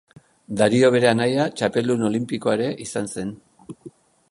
Dario 0.61 0.89
bere 0.95 1.09
anaia 1.09 1.45
txapeldun 1.61 2.03
olinpikoa 2.09 2.57
ere 2.59 2.73
izan 2.89 3.13
zen. 3.17 3.33